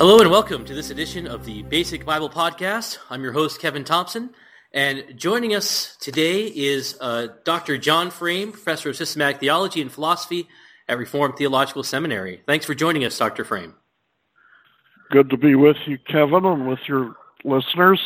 [0.00, 2.96] Hello and welcome to this edition of the Basic Bible Podcast.
[3.10, 4.30] I'm your host, Kevin Thompson,
[4.72, 7.76] and joining us today is uh, Dr.
[7.76, 10.48] John Frame, Professor of Systematic Theology and Philosophy
[10.88, 12.40] at Reformed Theological Seminary.
[12.46, 13.44] Thanks for joining us, Dr.
[13.44, 13.74] Frame.
[15.10, 17.14] Good to be with you, Kevin, and with your
[17.44, 18.00] listeners.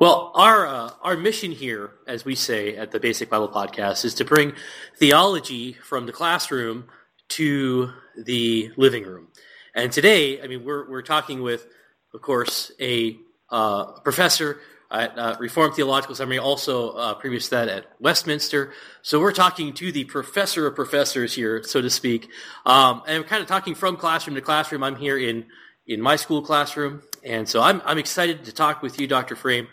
[0.00, 4.14] Well, our uh, our mission here, as we say at the Basic Bible Podcast, is
[4.14, 4.54] to bring
[4.96, 6.88] theology from the classroom
[7.28, 9.28] to the living room.
[9.74, 11.66] And today, I mean, we're we're talking with,
[12.12, 13.16] of course, a
[13.48, 14.58] uh, professor
[14.90, 18.72] at uh, Reformed Theological Seminary, also uh, previous to that at Westminster.
[19.00, 22.28] So we're talking to the professor of professors here, so to speak,
[22.66, 24.82] um, and we're kind of talking from classroom to classroom.
[24.82, 25.46] I'm here in
[25.86, 29.36] in my school classroom, and so I'm I'm excited to talk with you, Dr.
[29.36, 29.68] Frame.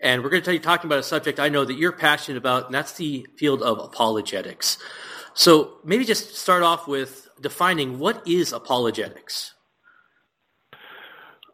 [0.00, 2.66] And we're going to you talking about a subject I know that you're passionate about,
[2.66, 4.78] and that's the field of apologetics.
[5.34, 9.54] So maybe just start off with defining what is apologetics.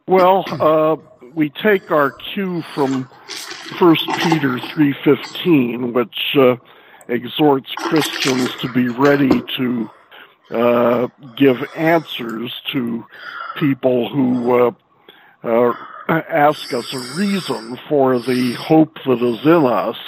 [0.07, 0.97] Well, uh,
[1.34, 3.09] we take our cue from
[3.79, 6.56] First Peter three fifteen, which uh,
[7.09, 9.91] exhorts Christians to be ready to
[10.51, 13.05] uh, give answers to
[13.59, 14.71] people who uh,
[15.45, 15.73] uh,
[16.09, 19.99] ask us a reason for the hope that is in us.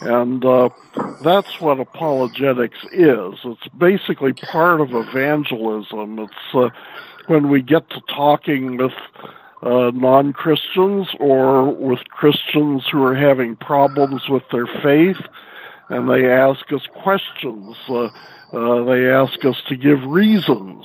[0.00, 0.70] And uh,
[1.22, 3.34] that's what apologetics is.
[3.44, 6.18] It's basically part of evangelism.
[6.18, 6.70] It's uh,
[7.26, 8.92] when we get to talking with
[9.62, 15.20] uh, non Christians or with Christians who are having problems with their faith,
[15.88, 17.76] and they ask us questions.
[17.88, 18.08] Uh,
[18.52, 20.84] uh, they ask us to give reasons.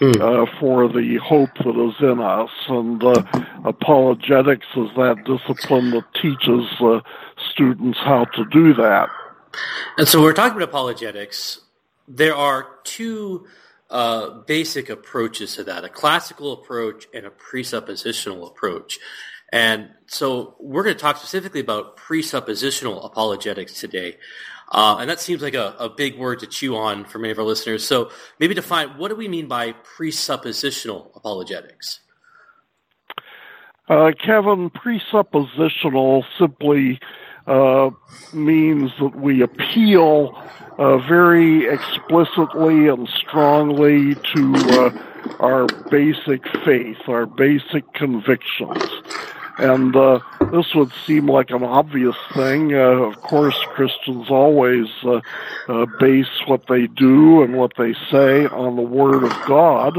[0.00, 0.12] Hmm.
[0.18, 2.48] Uh, for the hope that is in us.
[2.68, 3.22] And uh,
[3.66, 7.00] apologetics is that discipline that teaches uh,
[7.52, 9.10] students how to do that.
[9.96, 11.60] And so we're talking about apologetics.
[12.08, 13.46] There are two
[13.90, 18.98] uh, basic approaches to that, a classical approach and a presuppositional approach.
[19.52, 24.16] And so we're going to talk specifically about presuppositional apologetics today.
[24.70, 27.38] Uh, and that seems like a, a, big word to chew on for many of
[27.40, 27.84] our listeners.
[27.84, 31.98] So maybe define what do we mean by presuppositional apologetics?
[33.88, 37.00] Uh, Kevin, presuppositional simply
[37.46, 37.90] uh,
[38.32, 40.36] means that we appeal
[40.78, 45.02] uh, very explicitly and strongly to uh,
[45.40, 48.82] our basic faith, our basic convictions.
[49.58, 50.20] And uh,
[50.52, 52.74] this would seem like an obvious thing.
[52.74, 54.86] Uh, of course, Christians always
[55.98, 59.98] base what they do and what they say on the Word of God.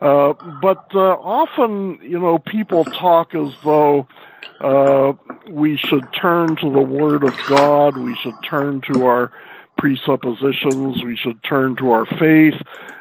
[0.00, 4.08] Uh, but often, you know, people talk as though
[4.60, 5.12] uh,
[5.48, 9.32] we should turn to the Word of God, we should turn to our
[9.78, 12.60] presuppositions, we should turn to our faith.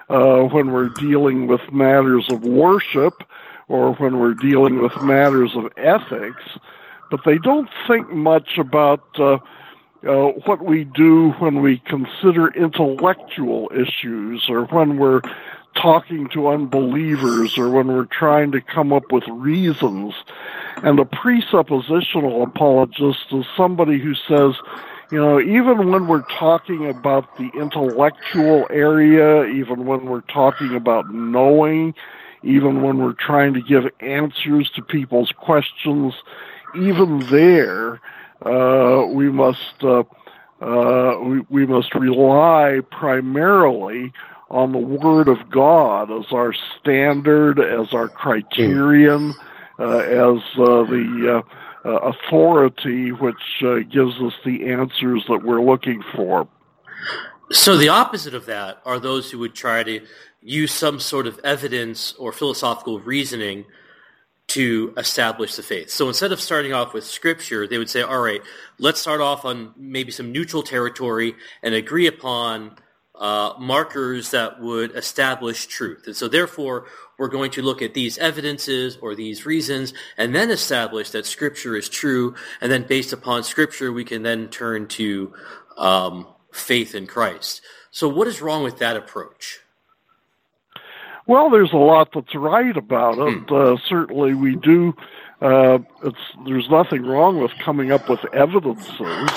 [0.09, 3.23] Uh, when we're dealing with matters of worship
[3.67, 6.41] or when we're dealing with matters of ethics,
[7.11, 9.37] but they don't think much about uh,
[10.07, 15.21] uh, what we do when we consider intellectual issues or when we're
[15.75, 20.13] talking to unbelievers or when we're trying to come up with reasons.
[20.83, 24.55] And a presuppositional apologist is somebody who says,
[25.11, 31.13] you know, even when we're talking about the intellectual area, even when we're talking about
[31.13, 31.95] knowing,
[32.43, 36.13] even when we're trying to give answers to people's questions,
[36.75, 37.99] even there,
[38.45, 40.03] uh, we must uh,
[40.61, 44.13] uh, we, we must rely primarily
[44.49, 49.43] on the Word of God as our standard, as our criterion, uh,
[49.79, 51.43] as uh, the
[51.85, 53.35] uh, authority which
[53.89, 56.47] gives us the answers that we're looking for.
[57.51, 60.01] So the opposite of that are those who would try to
[60.41, 63.65] use some sort of evidence or philosophical reasoning
[64.47, 65.89] to establish the faith.
[65.89, 68.41] So instead of starting off with scripture, they would say, all right,
[68.79, 72.75] let's start off on maybe some neutral territory and agree upon
[73.19, 76.03] uh, markers that would establish truth.
[76.07, 76.85] And so therefore,
[77.17, 81.75] we're going to look at these evidences or these reasons and then establish that scripture
[81.75, 82.33] is true.
[82.61, 85.33] And then based upon scripture, we can then turn to
[85.77, 87.61] um, faith in Christ.
[87.91, 89.59] So what is wrong with that approach?
[91.27, 93.49] Well, there's a lot that's right about it.
[93.49, 93.53] Hmm.
[93.53, 94.95] Uh, certainly, we do.
[95.41, 99.29] Uh, it's there's nothing wrong with coming up with evidences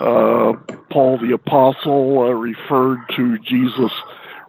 [0.00, 0.52] uh,
[0.90, 3.92] Paul the Apostle uh, referred to Jesus'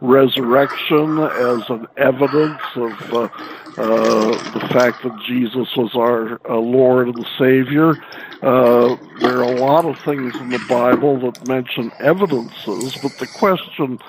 [0.01, 3.29] resurrection as an evidence of uh,
[3.77, 7.91] uh, the fact that Jesus was our uh, Lord and Savior.
[8.41, 13.27] Uh, there are a lot of things in the Bible that mention evidences, but the
[13.27, 13.99] question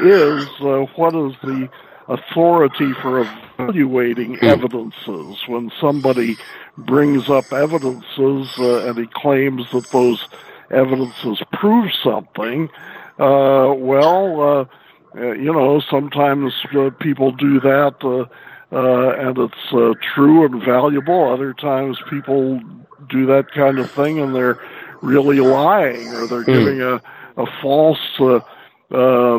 [0.00, 1.68] is, uh, what is the
[2.08, 3.26] authority for
[3.58, 5.36] evaluating evidences.
[5.46, 6.36] When somebody
[6.78, 10.26] brings up evidences uh, and he claims that those
[10.70, 12.68] evidences prove something,
[13.18, 14.64] uh, well, uh,
[15.18, 18.26] uh you know, sometimes uh, people do that uh,
[18.72, 21.32] uh, and it's uh, true and valuable.
[21.32, 22.60] Other times people
[23.08, 24.58] do that kind of thing and they're
[25.02, 26.46] really lying or they're mm.
[26.46, 27.00] giving a,
[27.36, 28.40] a false uh,
[28.90, 29.38] uh,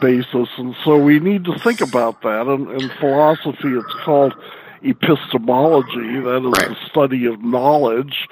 [0.00, 0.48] basis.
[0.56, 2.46] And so we need to think about that.
[2.46, 4.34] And in philosophy, it's called
[4.82, 6.68] epistemology, that is right.
[6.68, 8.28] the study of knowledge.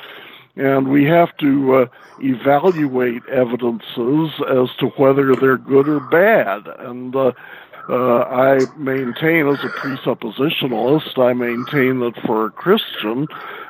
[0.56, 1.86] And we have to uh,
[2.20, 6.66] evaluate evidences as to whether they're good or bad.
[6.78, 7.32] And uh,
[7.88, 13.26] uh, I maintain, as a presuppositionalist, I maintain that for a Christian,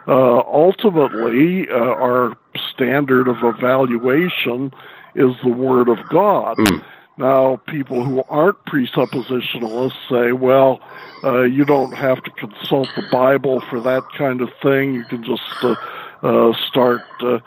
[0.09, 2.37] uh, ultimately, uh, our
[2.73, 4.73] standard of evaluation
[5.15, 6.57] is the Word of God.
[6.59, 6.85] Mm.
[7.19, 10.81] Now, people who aren't presuppositionalists say, well,
[11.23, 14.95] uh, you don't have to consult the Bible for that kind of thing.
[14.95, 15.43] You can just
[16.69, 17.39] start uh,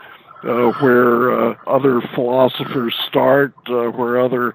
[0.44, 4.54] uh, where uh, other philosophers start, where other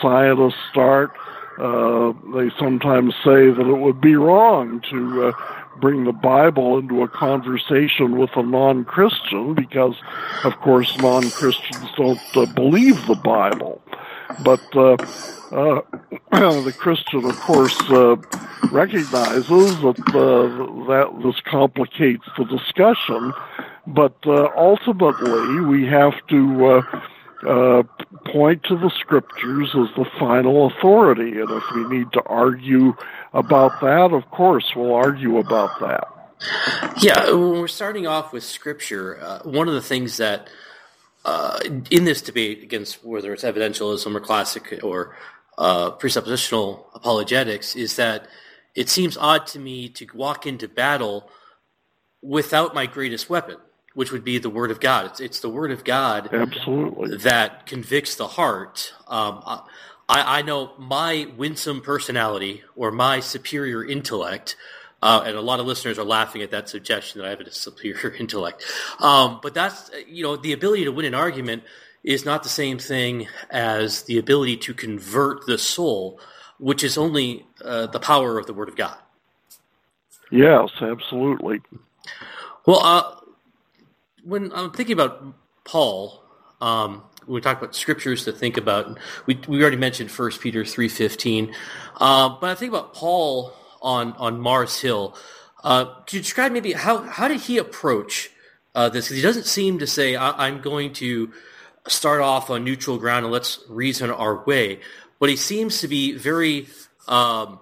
[0.00, 1.10] scientists start.
[1.58, 5.32] they sometimes say that it would be wrong to
[5.80, 9.94] bring the Bible into a conversation with a non-Christian because,
[10.44, 13.80] of course, non-Christians don't uh, believe the Bible.
[14.42, 14.96] But uh,
[15.52, 15.80] uh,
[16.62, 18.16] the Christian, of course, uh,
[18.70, 23.32] recognizes that uh, that this complicates the discussion.
[23.86, 26.82] But uh, ultimately, we have to
[27.46, 27.82] uh,
[28.26, 32.94] point to the scriptures as the final authority, and if we need to argue
[33.32, 36.08] about that, of course, we'll argue about that.
[37.00, 40.48] Yeah, when we're starting off with scripture, one of the things that
[41.26, 41.58] uh,
[41.90, 45.16] in this debate against whether it's evidentialism or classic or
[45.58, 48.28] uh, presuppositional apologetics is that
[48.76, 51.28] it seems odd to me to walk into battle
[52.22, 53.56] without my greatest weapon,
[53.94, 55.06] which would be the Word of God.
[55.06, 57.16] It's, it's the Word of God Absolutely.
[57.18, 58.94] that convicts the heart.
[59.08, 64.54] Um, I, I know my winsome personality or my superior intellect
[65.02, 67.50] uh, and a lot of listeners are laughing at that suggestion that I have a
[67.50, 68.64] superior intellect.
[68.98, 71.64] Um, but that's, you know, the ability to win an argument
[72.02, 76.20] is not the same thing as the ability to convert the soul,
[76.58, 78.96] which is only uh, the power of the Word of God.
[80.30, 81.60] Yes, absolutely.
[82.64, 83.16] Well, uh,
[84.24, 85.34] when I'm thinking about
[85.64, 86.22] Paul,
[86.60, 90.64] um, when we talk about scriptures to think about, we, we already mentioned First Peter
[90.64, 91.54] three fifteen,
[91.96, 93.52] uh, but I think about Paul
[93.86, 95.16] on on Mars Hill.
[95.62, 98.30] Uh, you describe maybe how how did he approach
[98.74, 99.06] uh, this?
[99.06, 101.32] Because he doesn't seem to say I- am going to
[101.86, 104.80] start off on neutral ground and let's reason our way,
[105.20, 106.66] but he seems to be very
[107.06, 107.60] um,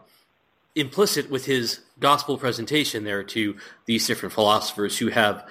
[0.74, 5.46] implicit with his gospel presentation there to these different philosophers who have,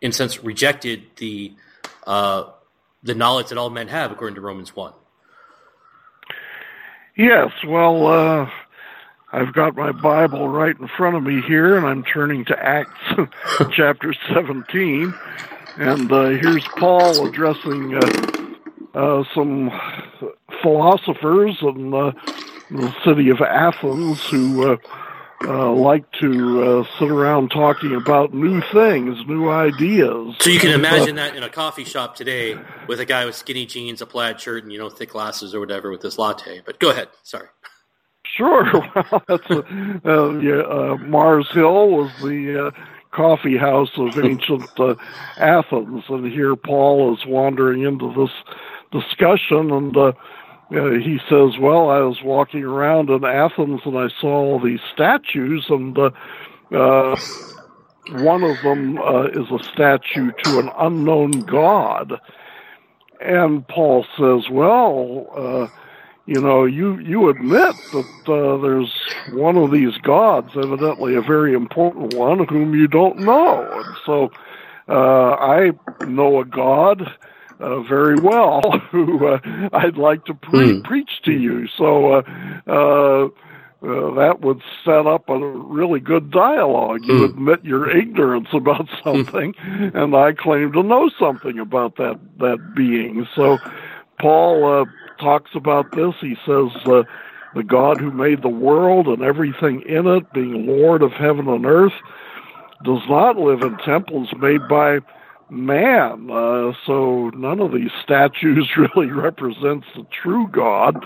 [0.00, 1.54] in a sense, rejected the
[2.06, 2.50] uh,
[3.04, 4.92] the knowledge that all men have, according to Romans one.
[7.16, 8.50] Yes, well, uh,
[9.32, 13.00] I've got my Bible right in front of me here, and I'm turning to Acts
[13.72, 15.14] chapter 17.
[15.78, 19.70] And uh, here's Paul addressing uh, uh, some
[20.62, 22.12] philosophers in uh,
[22.70, 24.76] the city of Athens who uh,
[25.44, 30.36] uh, like to sit around talking about new things, new ideas.
[30.40, 33.64] So you can imagine that in a coffee shop today with a guy with skinny
[33.64, 36.60] jeans, a plaid shirt, and you know thick glasses or whatever with this latte.
[36.64, 37.08] But go ahead.
[37.22, 37.48] Sorry.
[38.36, 38.64] Sure.
[39.10, 39.60] Well, that's a,
[40.06, 42.70] uh, yeah, uh, Mars Hill was the uh,
[43.10, 44.94] coffee house of ancient uh,
[45.36, 48.30] Athens, and here Paul is wandering into this
[49.02, 50.12] discussion, and uh,
[50.74, 54.80] uh, he says, "Well, I was walking around in Athens, and I saw all these
[54.94, 56.10] statues, and uh,
[56.72, 57.16] uh,
[58.12, 62.14] one of them uh, is a statue to an unknown god."
[63.20, 65.81] And Paul says, "Well." Uh,
[66.26, 68.92] you know, you you admit that uh, there's
[69.32, 73.68] one of these gods, evidently a very important one, whom you don't know.
[73.72, 74.30] And so,
[74.88, 75.72] uh, I
[76.06, 77.10] know a god
[77.58, 78.60] uh, very well
[78.90, 79.40] who uh,
[79.72, 80.84] I'd like to pre- mm.
[80.84, 81.66] preach to you.
[81.76, 82.12] So.
[82.12, 82.22] Uh,
[82.66, 83.28] uh,
[83.84, 87.04] uh, that would set up a really good dialogue.
[87.04, 87.24] You mm.
[87.24, 93.26] admit your ignorance about something, and I claim to know something about that that being.
[93.34, 93.58] So,
[94.20, 94.84] Paul uh,
[95.22, 96.14] talks about this.
[96.20, 97.04] He says, uh,
[97.54, 101.64] the God who made the world and everything in it, being Lord of heaven and
[101.66, 101.92] earth,
[102.84, 104.98] does not live in temples made by
[105.50, 106.30] man.
[106.30, 110.96] Uh, so none of these statues really represents the true God.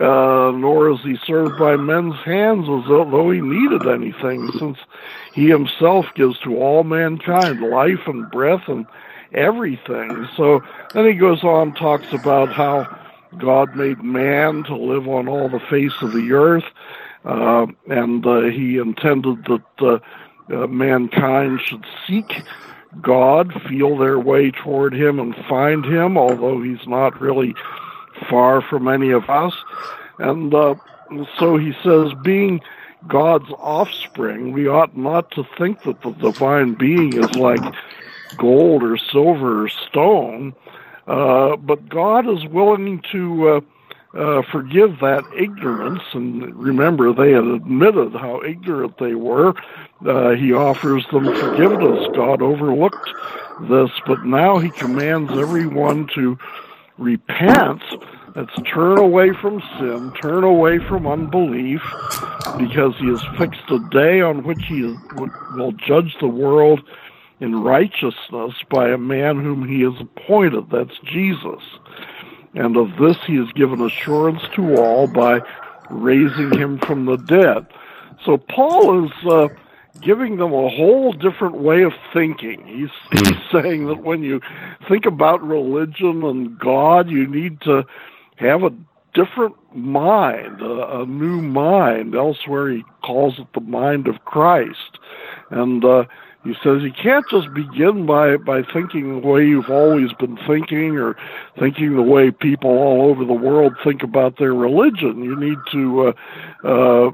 [0.00, 4.78] uh, nor is he served by men's hands as though he needed anything, since
[5.34, 8.86] he himself gives to all mankind life and breath and
[9.32, 10.28] everything.
[10.36, 10.62] So
[10.94, 12.86] then he goes on, talks about how
[13.36, 16.64] God made man to live on all the face of the earth,
[17.24, 19.98] uh, and uh, he intended that uh,
[20.54, 22.42] uh, mankind should seek
[23.02, 27.54] God, feel their way toward Him, and find Him, although He's not really
[28.28, 29.54] far from any of us.
[30.18, 30.74] And uh,
[31.38, 32.60] so he says, being
[33.06, 37.74] God's offspring, we ought not to think that the divine being is like
[38.36, 40.54] gold or silver or stone,
[41.08, 43.60] uh, but God is willing to uh,
[44.14, 46.02] uh, forgive that ignorance.
[46.12, 49.54] And remember, they had admitted how ignorant they were.
[50.06, 52.06] Uh, he offers them forgiveness.
[52.14, 53.10] God overlooked
[53.62, 56.38] this, but now he commands everyone to
[56.98, 57.82] repent.
[58.36, 61.82] Let's turn away from sin, turn away from unbelief,
[62.58, 64.82] because he has fixed a day on which he
[65.56, 66.82] will judge the world
[67.40, 70.70] in righteousness by a man whom he has appointed.
[70.70, 71.62] That's Jesus.
[72.54, 75.40] And of this he has given assurance to all by
[75.90, 77.66] raising him from the dead.
[78.24, 79.48] So Paul is uh,
[80.00, 82.66] giving them a whole different way of thinking.
[82.66, 84.40] He's, he's saying that when you
[84.88, 87.84] think about religion and God, you need to
[88.36, 88.74] have a
[89.14, 92.14] different mind, a, a new mind.
[92.14, 94.98] Elsewhere, he calls it the mind of Christ.
[95.50, 96.04] And uh,
[96.44, 100.96] he says you can't just begin by, by thinking the way you've always been thinking
[100.96, 101.16] or
[101.58, 105.22] thinking the way people all over the world think about their religion.
[105.22, 106.14] You need to
[106.64, 107.10] uh, uh,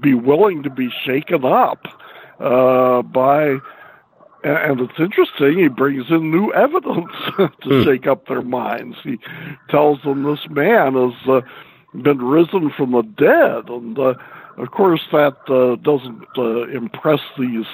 [0.00, 1.86] be willing to be shaken up
[2.38, 3.58] uh, by
[4.44, 7.84] and it's interesting, he brings in new evidence to mm.
[7.84, 8.96] shake up their minds.
[9.04, 9.18] He
[9.70, 11.40] tells them this man has uh,
[11.94, 13.68] been risen from the dead.
[13.68, 14.14] And uh,
[14.56, 17.66] of course, that uh, doesn't uh, impress these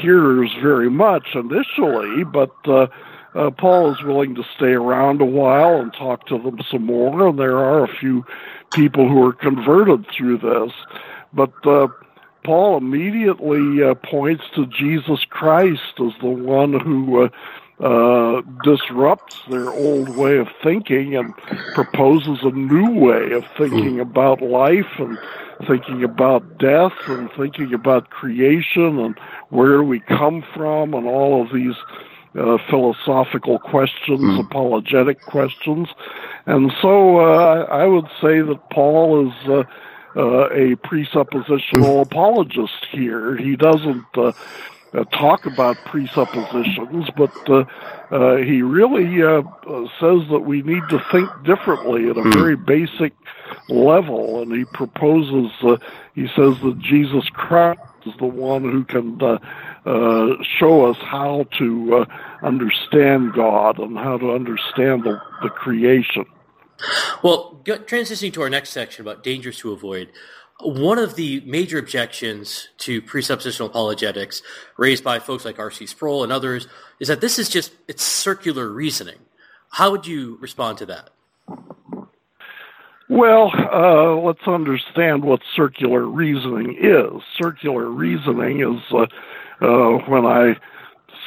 [0.00, 2.86] hearers very much initially, but uh,
[3.34, 7.28] uh, Paul is willing to stay around a while and talk to them some more.
[7.28, 8.24] And there are a few
[8.72, 10.72] people who are converted through this.
[11.32, 11.88] But uh,
[12.44, 17.30] Paul immediately uh, points to Jesus Christ as the one who
[17.80, 21.34] uh, uh, disrupts their old way of thinking and
[21.74, 24.00] proposes a new way of thinking hmm.
[24.00, 25.18] about life and
[25.66, 29.18] thinking about death and thinking about creation and
[29.50, 31.74] where we come from and all of these
[32.38, 34.40] uh, philosophical questions, mm.
[34.40, 35.88] apologetic questions.
[36.46, 39.64] And so uh, I would say that Paul is uh,
[40.16, 43.36] uh, a presuppositional apologist here.
[43.36, 44.06] He doesn't
[44.94, 47.64] uh, uh, talk about presuppositions, but uh,
[48.10, 49.42] uh, he really uh,
[50.00, 52.32] says that we need to think differently at a hmm.
[52.32, 53.12] very basic
[53.68, 54.42] level.
[54.42, 55.50] And he proposes,
[56.14, 59.18] he says that Jesus Christ is the one who can
[60.58, 62.06] show us how to
[62.42, 66.24] understand God and how to understand the, the creation.
[67.22, 70.10] Well, transitioning to our next section about dangers to avoid,
[70.62, 74.42] one of the major objections to presuppositional apologetics
[74.76, 75.86] raised by folks like R.C.
[75.86, 76.66] Sproul and others
[76.98, 79.18] is that this is just it's circular reasoning.
[79.70, 81.10] How would you respond to that?
[83.08, 87.22] Well, uh, let's understand what circular reasoning is.
[87.36, 89.06] Circular reasoning is uh,
[89.60, 90.54] uh, when I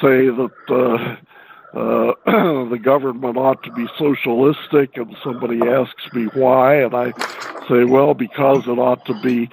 [0.00, 1.18] say that
[1.74, 7.12] uh, uh, the government ought to be socialistic, and somebody asks me why, and I
[7.68, 9.50] say, well, because it ought to be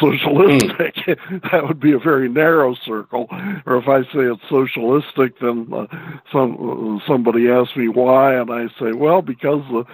[0.00, 0.96] socialistic.
[1.52, 3.28] that would be a very narrow circle.
[3.66, 5.86] Or if I say it's socialistic, then uh,
[6.32, 9.84] some somebody asks me why, and I say, well, because the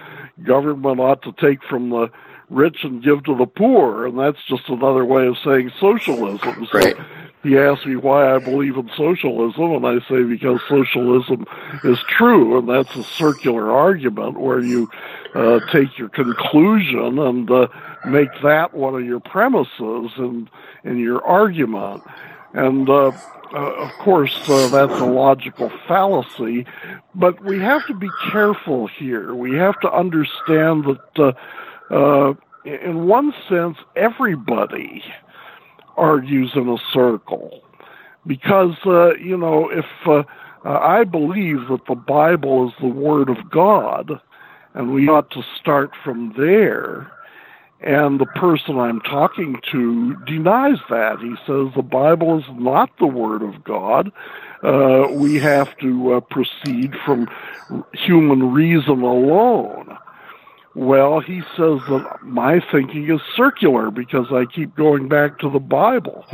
[0.43, 2.09] government ought to take from the
[2.49, 6.67] rich and give to the poor, and that's just another way of saying socialism.
[6.71, 6.97] So right
[7.43, 11.45] he asked me why I believe in socialism, and I say because socialism
[11.83, 14.89] is true, and that's a circular argument where you
[15.33, 17.67] uh, take your conclusion and uh,
[18.05, 20.49] make that one of your premises in
[20.83, 22.03] in your argument.
[22.53, 23.11] And uh,
[23.53, 26.65] uh, of course, uh, that's a logical fallacy,
[27.15, 29.33] but we have to be careful here.
[29.33, 31.31] We have to understand that, uh,
[31.89, 32.33] uh,
[32.65, 35.03] in one sense, everybody
[35.97, 37.61] argues in a circle.
[38.27, 40.23] Because, uh, you know, if uh,
[40.63, 44.19] I believe that the Bible is the Word of God,
[44.73, 47.11] and we ought to start from there,
[47.81, 51.19] and the person I'm talking to denies that.
[51.19, 54.11] He says the Bible is not the Word of God.
[54.61, 57.29] Uh, we have to uh, proceed from
[57.93, 59.97] human reason alone.
[60.75, 65.59] Well, he says that my thinking is circular because I keep going back to the
[65.59, 66.25] Bible.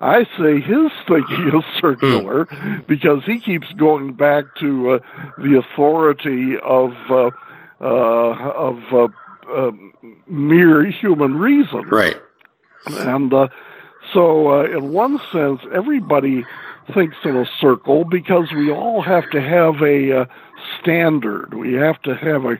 [0.00, 2.46] I say his thinking is circular
[2.86, 4.98] because he keeps going back to uh,
[5.38, 7.30] the authority of uh,
[7.80, 9.08] uh, of uh,
[9.52, 9.72] uh,
[10.26, 11.82] mere human reason.
[11.88, 12.16] Right.
[12.86, 13.48] And uh,
[14.12, 16.44] so, uh, in one sense, everybody
[16.94, 20.24] thinks in a circle because we all have to have a uh,
[20.80, 21.54] standard.
[21.54, 22.58] We have to have a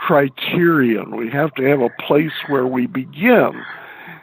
[0.00, 1.14] criterion.
[1.14, 3.62] We have to have a place where we begin.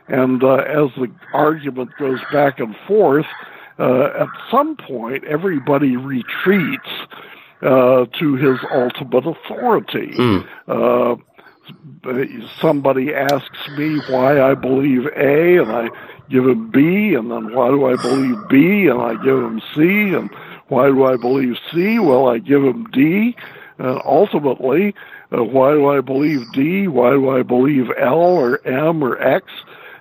[0.07, 3.25] And uh, as the argument goes back and forth,
[3.77, 6.89] uh, at some point, everybody retreats
[7.61, 10.13] uh, to his ultimate authority.
[10.17, 11.21] Mm.
[12.61, 15.89] somebody asks me why I believe A, and I
[16.29, 20.15] give him B, and then why do I believe B, and I give him C,
[20.15, 20.29] and
[20.69, 21.99] why do I believe C?
[21.99, 23.35] Well, I give him D,
[23.77, 24.95] and ultimately,
[25.35, 26.87] uh, why do I believe D?
[26.87, 29.45] Why do I believe L or M or X?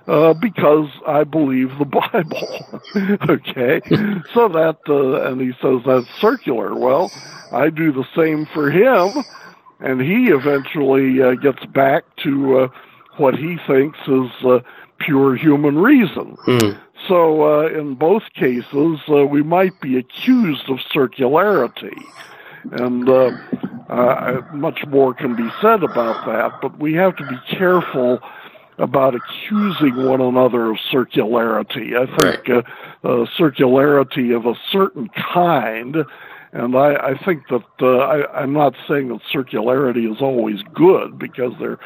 [0.07, 2.81] Uh, because I believe the Bible.
[3.29, 3.81] okay,
[4.33, 6.75] so that uh, and he says that's circular.
[6.75, 7.11] Well,
[7.51, 9.23] I do the same for him,
[9.79, 12.67] and he eventually uh, gets back to uh,
[13.17, 14.59] what he thinks is uh,
[14.99, 16.37] pure human reason.
[16.47, 16.79] Mm.
[17.07, 22.01] So, uh, in both cases, uh, we might be accused of circularity.
[22.71, 23.31] And uh,
[23.89, 28.19] uh, much more can be said about that, but we have to be careful
[28.77, 31.97] about accusing one another of circularity.
[31.97, 32.63] I think right.
[33.03, 35.97] uh, uh, circularity of a certain kind,
[36.51, 41.17] and I, I think that uh, I, I'm not saying that circularity is always good
[41.17, 41.79] because there are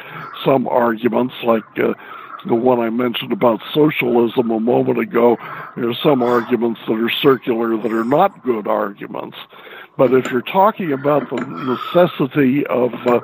[0.44, 1.64] some arguments like.
[1.78, 1.94] Uh,
[2.44, 5.36] the one I mentioned about socialism a moment ago,
[5.76, 9.36] there are some arguments that are circular that are not good arguments.
[9.96, 13.20] But if you're talking about the necessity of uh,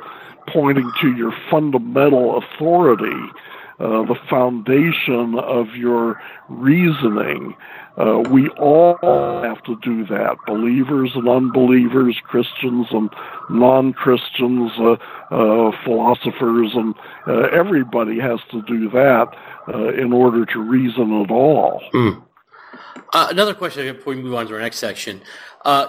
[0.48, 3.32] pointing to your fundamental authority,
[3.80, 7.54] uh, the foundation of your reasoning.
[7.96, 8.96] Uh, we all
[9.44, 10.36] have to do that.
[10.48, 13.08] Believers and unbelievers, Christians and
[13.48, 14.96] non-Christians, uh,
[15.30, 16.92] uh philosophers, and
[17.28, 19.28] uh, everybody has to do that
[19.96, 21.80] in order to reason at all.
[21.94, 22.22] Mm.
[23.14, 25.20] another question before we move on to our next section.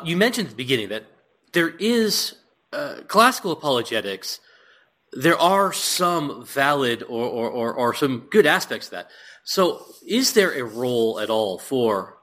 [0.03, 1.05] You mentioned at the beginning that
[1.53, 2.35] there is
[3.07, 4.39] classical apologetics
[5.11, 9.09] there are some valid or, or, or, or, some good aspects of that.
[9.43, 12.17] So, is there a role at all for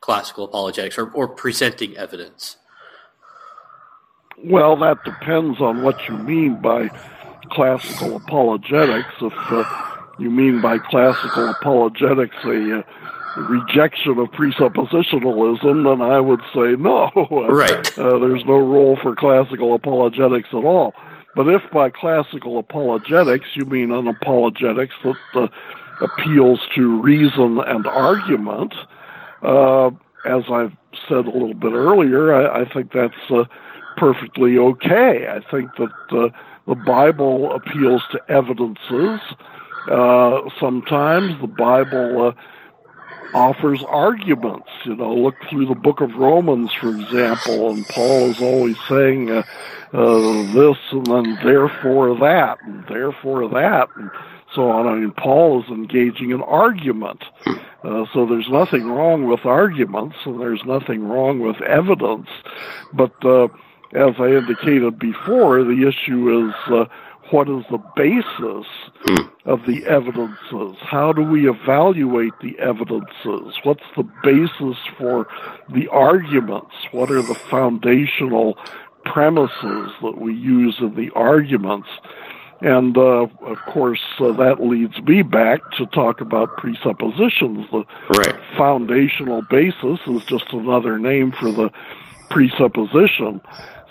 [0.00, 2.56] classical apologetics or, or presenting evidence?
[4.44, 6.90] Well, that depends on what you mean by
[7.50, 9.14] classical apologetics.
[9.20, 9.64] If uh,
[10.18, 12.82] you mean by classical apologetics a uh,
[13.36, 17.10] rejection of presuppositionalism, then I would say no.
[17.48, 17.98] Right.
[17.98, 20.94] Uh, there's no role for classical apologetics at all.
[21.34, 25.48] But if by classical apologetics you mean an apologetics that uh,
[26.00, 28.74] appeals to reason and argument,
[29.42, 29.90] uh,
[30.24, 30.76] as I've
[31.08, 33.44] said a little bit earlier, I, I think that's uh,
[33.96, 35.28] perfectly okay.
[35.28, 36.28] I think that uh,
[36.66, 39.20] the Bible appeals to evidences.
[39.90, 42.32] Uh, sometimes the Bible uh,
[43.34, 44.68] offers arguments.
[44.84, 49.30] You know, look through the book of Romans, for example, and Paul is always saying,
[49.30, 49.42] uh,
[49.92, 54.10] uh, this and then therefore that and therefore that and
[54.54, 54.86] so on.
[54.86, 57.24] I mean, Paul is engaging in argument.
[57.46, 62.28] Uh, so there's nothing wrong with arguments and there's nothing wrong with evidence.
[62.92, 63.48] But uh,
[63.92, 66.84] as I indicated before, the issue is uh,
[67.30, 68.66] what is the basis
[69.44, 70.76] of the evidences?
[70.80, 73.54] How do we evaluate the evidences?
[73.62, 75.26] What's the basis for
[75.68, 76.74] the arguments?
[76.92, 78.58] What are the foundational
[79.04, 81.88] premises that we use in the arguments.
[82.60, 87.66] And uh, of course, uh, that leads me back to talk about presuppositions.
[87.70, 87.84] The
[88.16, 88.40] right.
[88.56, 91.70] foundational basis is just another name for the
[92.30, 93.40] presupposition.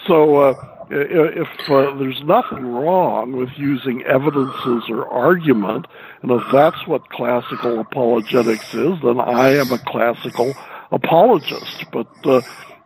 [0.06, 5.86] So, uh, if uh, there's nothing wrong with using evidences or argument,
[6.22, 10.54] and if that's what classical apologetics is, then I am a classical
[10.92, 11.86] apologist.
[11.92, 12.38] But uh,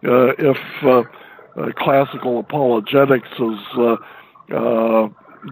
[0.04, 1.04] uh, if uh,
[1.76, 3.98] classical apologetics is uh,
[4.52, 5.10] uh,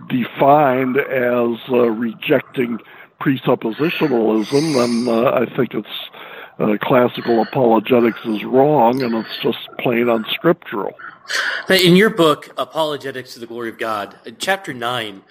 [0.08, 2.80] defined as rejecting
[3.22, 10.94] presuppositionalism, then I think it's classical apologetics is wrong, and it's just plain unscriptural.
[11.70, 15.22] In your book, Apologetics to the Glory of God, chapter 9,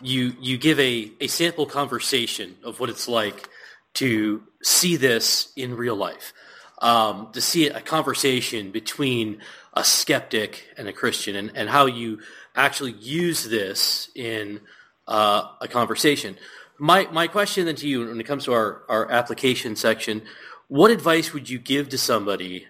[0.00, 3.48] you, you give a, a sample conversation of what it's like
[3.94, 6.32] to see this in real life.
[6.80, 9.40] um, to see a conversation between
[9.74, 12.20] a skeptic and a Christian, and, and how you
[12.54, 14.60] actually use this in
[15.06, 16.36] uh, a conversation.
[16.78, 20.22] My my question then to you, when it comes to our, our application section,
[20.68, 22.66] what advice would you give to somebody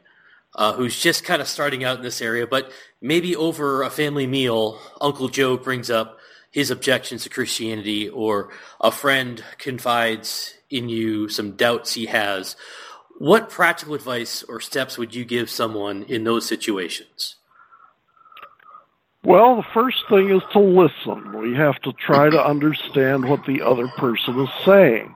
[0.58, 4.26] uh, who's just kind of starting out in this area, but maybe over a family
[4.26, 6.18] meal, Uncle Joe brings up
[6.50, 12.56] his objections to Christianity, or a friend confides in you some doubts he has.
[13.18, 17.36] What practical advice or steps would you give someone in those situations?
[19.22, 21.38] Well, the first thing is to listen.
[21.38, 25.14] We have to try to understand what the other person is saying.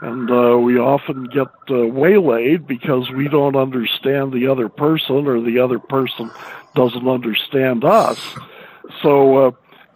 [0.00, 5.40] And uh, we often get uh, waylaid because we don't understand the other person or
[5.40, 6.30] the other person
[6.74, 8.20] doesn't understand us.
[9.02, 9.50] So uh,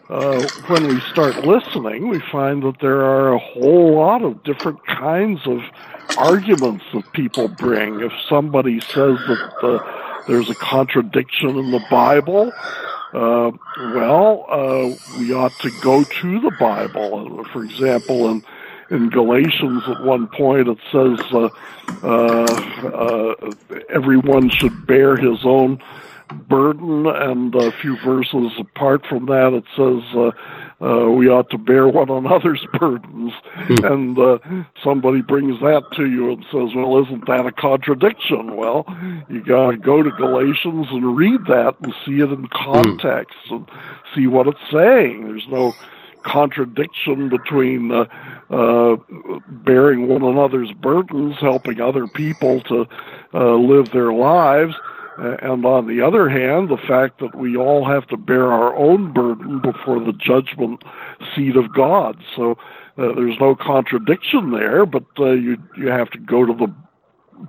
[0.09, 4.85] uh, when we start listening, we find that there are a whole lot of different
[4.87, 5.63] kinds of
[6.19, 8.01] arguments that people bring.
[8.01, 12.53] If somebody says that uh, there's a contradiction in the Bible,
[13.15, 13.53] uh,
[13.95, 17.45] well, uh, we ought to go to the Bible.
[17.53, 18.45] For example, in
[18.93, 21.49] in Galatians at one point it says uh,
[22.03, 22.45] uh,
[22.87, 23.53] uh,
[23.89, 25.83] everyone should bear his own
[26.49, 30.31] burden, and a few verses apart from that it says uh,
[30.83, 33.33] uh, we ought to bear one another's burdens.
[33.45, 33.85] Hmm.
[33.85, 34.39] And uh,
[34.83, 38.57] somebody brings that to you and says, well, isn't that a contradiction?
[38.57, 38.85] Well,
[39.29, 43.55] you got to go to Galatians and read that and see it in context hmm.
[43.55, 43.71] and
[44.15, 45.25] see what it's saying.
[45.25, 45.73] There's no
[46.25, 48.05] contradiction between uh,
[48.51, 48.97] uh,
[49.49, 52.87] bearing one another's burdens, helping other people to
[53.35, 54.75] uh, live their lives,
[55.19, 59.13] and on the other hand, the fact that we all have to bear our own
[59.13, 60.83] burden before the judgment
[61.35, 62.17] seat of God.
[62.35, 62.53] So
[62.97, 66.75] uh, there's no contradiction there, but uh, you you have to go to the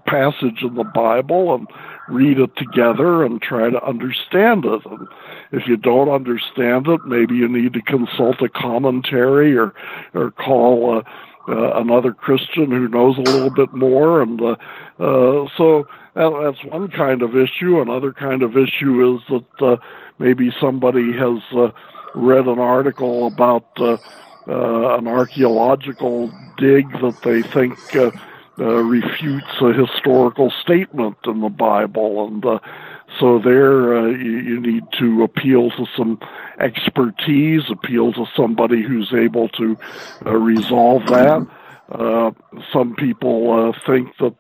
[0.05, 1.67] passage in the Bible and
[2.07, 4.85] read it together and try to understand it.
[4.85, 5.07] And
[5.51, 9.73] if you don't understand it, maybe you need to consult a commentary or
[10.13, 11.03] or call uh,
[11.47, 14.21] uh, another Christian who knows a little bit more.
[14.21, 14.55] And uh,
[14.99, 17.81] uh, so that's one kind of issue.
[17.81, 19.77] Another kind of issue is that uh,
[20.19, 21.71] maybe somebody has uh,
[22.15, 23.97] read an article about uh,
[24.47, 28.11] uh, an archaeological dig that they think uh,
[28.59, 32.59] uh, refutes a historical statement in the Bible, and uh,
[33.19, 36.19] so there uh, you, you need to appeal to some
[36.59, 39.75] expertise, appeal to somebody who's able to
[40.25, 41.47] uh, resolve that.
[41.89, 42.31] Uh,
[42.71, 44.35] some people think that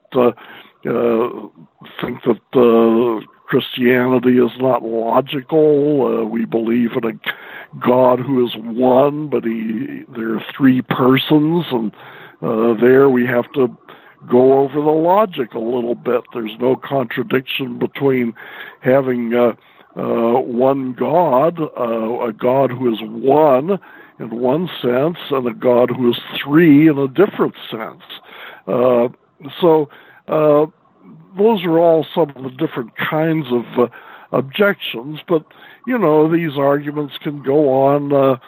[2.01, 6.25] think that Christianity is not logical.
[6.27, 11.91] We believe in a God who is one, but he there are three persons, and
[12.41, 13.75] uh, there we have to
[14.29, 16.23] go over the logic a little bit.
[16.33, 18.33] There's no contradiction between
[18.81, 19.53] having uh,
[19.95, 23.79] uh, one God, uh, a God who is one
[24.19, 28.03] in one sense, and a God who is three in a different sense.
[28.67, 29.09] Uh,
[29.59, 29.89] so
[30.27, 30.65] uh,
[31.37, 33.87] those are all some of the different kinds of uh,
[34.31, 35.45] objections, but
[35.85, 38.39] you know these arguments can go on.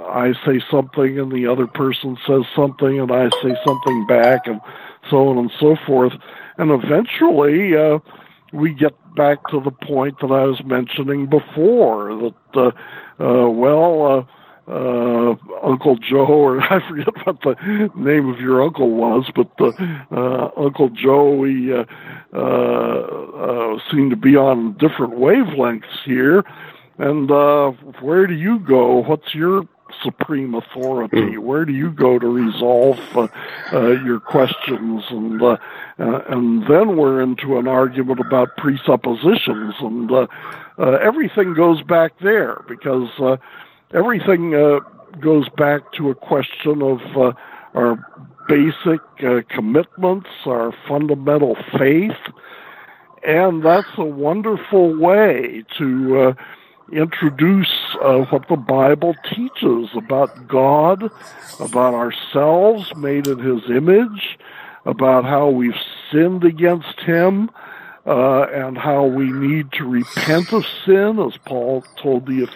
[0.00, 4.60] I say something and the other person says something and I say something back and
[5.10, 6.12] so on and so forth.
[6.58, 7.98] And eventually, uh,
[8.52, 14.06] we get back to the point that I was mentioning before that, uh, uh, well,
[14.06, 14.24] uh,
[14.68, 20.50] uh, Uncle Joe, or I forget what the name of your uncle was, but uh,
[20.56, 21.84] Uncle Joe, we uh,
[22.32, 26.44] uh, uh, seem to be on different wavelengths here.
[26.98, 29.02] And uh, where do you go?
[29.02, 29.68] What's your
[30.02, 31.34] supreme authority?
[31.34, 31.42] Hmm.
[31.42, 33.28] Where do you go to resolve uh,
[33.72, 35.04] uh, your questions?
[35.10, 35.56] And uh,
[35.98, 40.26] uh, and then we're into an argument about presuppositions, and uh,
[40.78, 43.36] uh, everything goes back there because uh,
[43.94, 44.80] everything uh,
[45.20, 47.32] goes back to a question of uh,
[47.74, 47.96] our
[48.48, 52.16] basic uh, commitments, our fundamental faith,
[53.26, 56.34] and that's a wonderful way to uh,
[56.92, 61.10] introduce uh, what the Bible teaches about God,
[61.60, 64.38] about ourselves made in His image,
[64.84, 65.74] about how we've
[66.12, 67.50] sinned against Him,
[68.06, 72.48] uh, and how we need to repent of sin, as Paul told the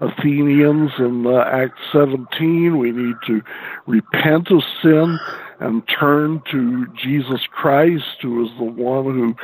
[0.00, 2.78] Athenians in uh, Acts 17.
[2.78, 3.42] We need to
[3.86, 5.18] repent of sin
[5.60, 9.36] and turn to Jesus Christ, who is the one who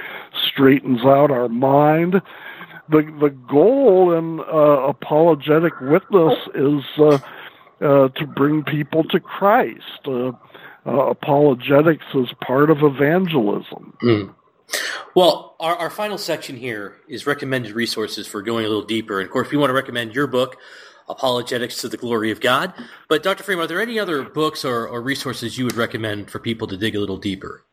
[0.49, 2.21] straightens out our mind.
[2.93, 7.19] The, the goal in uh, apologetic witness is uh,
[7.81, 10.07] uh, to bring people to Christ.
[10.07, 10.33] Uh,
[10.85, 13.97] uh, apologetics is part of evangelism.
[14.03, 14.35] Mm.
[15.15, 19.21] Well, our, our final section here is recommended resources for going a little deeper.
[19.21, 20.57] And of course, we want to recommend your book,
[21.09, 22.73] Apologetics to the Glory of God.
[23.09, 23.43] But Dr.
[23.43, 26.77] Frame, are there any other books or, or resources you would recommend for people to
[26.77, 27.65] dig a little deeper?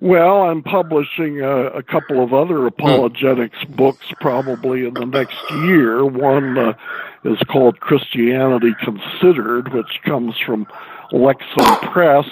[0.00, 6.04] Well, I'm publishing a, a couple of other apologetics books probably in the next year.
[6.04, 6.74] One uh,
[7.24, 10.66] is called Christianity Considered, which comes from
[11.10, 12.26] Lexham Press.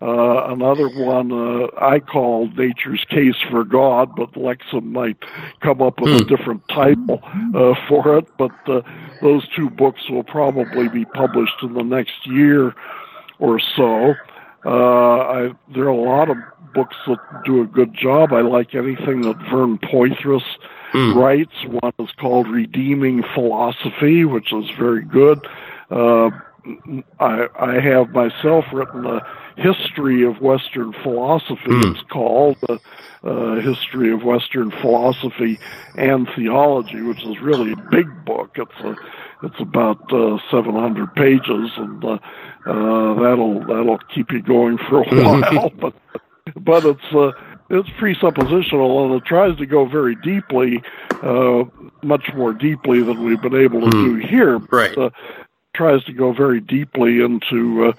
[0.00, 5.16] Uh, another one uh, I call Nature's Case for God, but Lexham might
[5.60, 6.34] come up with a hmm.
[6.34, 7.22] different title
[7.54, 8.26] uh, for it.
[8.38, 8.80] But uh,
[9.20, 12.74] those two books will probably be published in the next year
[13.38, 14.14] or so.
[14.64, 16.36] Uh, I, there are a lot of
[16.74, 18.32] books that do a good job.
[18.32, 20.42] I like anything that Vern Poythress
[20.92, 21.14] mm.
[21.14, 21.52] writes.
[21.66, 25.46] One is called Redeeming Philosophy, which is very good.
[25.90, 26.30] Uh,
[27.20, 29.20] I, I have myself written a
[29.56, 31.70] history of Western philosophy.
[31.70, 31.92] Mm.
[31.92, 32.80] It's called the
[33.22, 35.58] uh, History of Western Philosophy
[35.96, 38.56] and Theology, which is really a big book.
[38.56, 38.96] It's a
[39.44, 42.18] it's about uh, 700 pages, and uh,
[42.66, 45.70] uh, that'll that'll keep you going for a while.
[45.80, 45.94] but
[46.56, 47.32] but it's uh,
[47.70, 50.82] it's presuppositional and it tries to go very deeply,
[51.22, 51.64] uh,
[52.02, 53.92] much more deeply than we've been able to mm.
[53.92, 54.58] do here.
[54.70, 54.96] Right.
[54.96, 55.10] Uh,
[55.74, 57.92] tries to go very deeply into uh,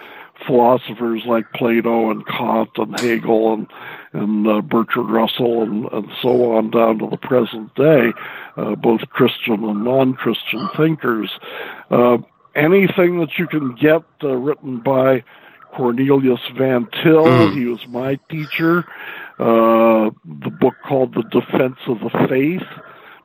[0.46, 3.68] philosophers like Plato and Kant and Hegel and
[4.14, 8.14] and uh, Bertrand Russell and, and so on down to the present day,
[8.56, 11.32] uh, both Christian and non-Christian thinkers.
[11.92, 12.20] Uh,
[12.56, 15.24] anything that you can get uh, written by
[15.76, 17.26] Cornelius Van Til.
[17.26, 17.54] Mm.
[17.54, 18.86] He was my teacher.
[19.38, 22.68] Uh, the book called The Defense of the Faith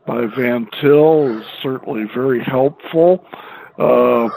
[0.06, 3.24] by Van Til is certainly very helpful.
[3.80, 4.28] Uh,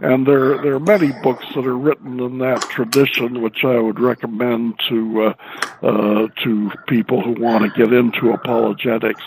[0.00, 4.00] and there there are many books that are written in that tradition, which I would
[4.00, 5.34] recommend to uh,
[5.82, 9.22] uh, to people who want to get into apologetics.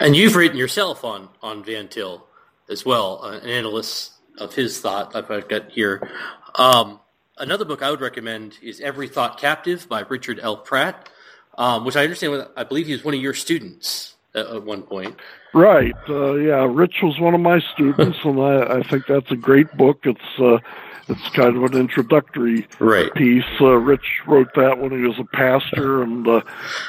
[0.00, 2.24] And you've written yourself on on Van Til
[2.68, 6.08] as well, uh, an analyst of his thought I've got here.
[6.54, 7.00] Um,
[7.36, 10.56] another book I would recommend is Every Thought Captive by Richard L.
[10.56, 11.08] Pratt,
[11.56, 12.46] um, which I understand.
[12.56, 15.16] I believe he was one of your students at, at one point.
[15.54, 15.96] Right.
[16.08, 19.74] Uh, yeah, Rich was one of my students, and I, I think that's a great
[19.76, 20.00] book.
[20.04, 20.58] It's uh,
[21.08, 23.12] it's kind of an introductory right.
[23.14, 23.44] piece.
[23.60, 26.42] Uh, Rich wrote that when he was a pastor and uh,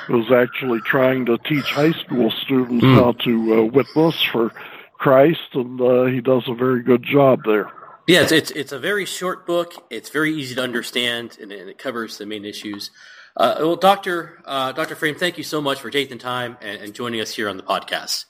[0.09, 2.95] was actually trying to teach high school students mm.
[2.95, 4.51] how to uh, witness for
[4.97, 7.71] Christ, and uh, he does a very good job there.
[8.07, 9.85] Yeah, it's, it's, it's a very short book.
[9.89, 12.91] It's very easy to understand, and, and it covers the main issues.
[13.37, 16.81] Uh, well, Doctor uh, Doctor Frame, thank you so much for taking the time and,
[16.81, 18.25] and, joining us here on the podcast.